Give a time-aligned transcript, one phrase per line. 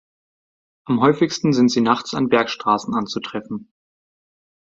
[0.85, 3.71] Am häufigsten sind sie nachts an Bergstraßen anzutreffen.